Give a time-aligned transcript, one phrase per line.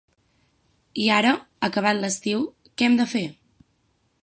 [1.03, 1.33] I ara,
[1.69, 2.41] acabat l’estiu,
[2.75, 3.25] què hem de fer?